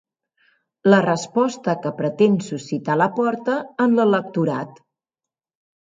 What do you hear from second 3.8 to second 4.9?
en l'electorat.